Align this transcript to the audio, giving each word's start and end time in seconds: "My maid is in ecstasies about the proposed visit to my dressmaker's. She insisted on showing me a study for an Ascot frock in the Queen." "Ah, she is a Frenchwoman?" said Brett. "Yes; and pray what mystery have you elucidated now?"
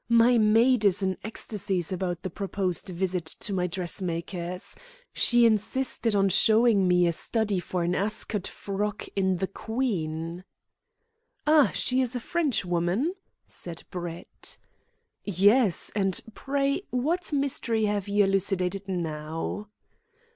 "My 0.09 0.39
maid 0.39 0.83
is 0.83 1.03
in 1.03 1.19
ecstasies 1.23 1.91
about 1.91 2.23
the 2.23 2.31
proposed 2.31 2.89
visit 2.89 3.23
to 3.39 3.53
my 3.53 3.67
dressmaker's. 3.67 4.75
She 5.13 5.45
insisted 5.45 6.15
on 6.15 6.29
showing 6.29 6.87
me 6.87 7.05
a 7.05 7.13
study 7.13 7.59
for 7.59 7.83
an 7.83 7.93
Ascot 7.93 8.47
frock 8.47 9.05
in 9.15 9.37
the 9.37 9.45
Queen." 9.45 10.43
"Ah, 11.45 11.69
she 11.75 12.01
is 12.01 12.15
a 12.15 12.19
Frenchwoman?" 12.19 13.13
said 13.45 13.83
Brett. 13.91 14.57
"Yes; 15.23 15.91
and 15.95 16.19
pray 16.33 16.81
what 16.89 17.31
mystery 17.31 17.85
have 17.85 18.07
you 18.07 18.23
elucidated 18.23 18.87
now?" 18.87 19.67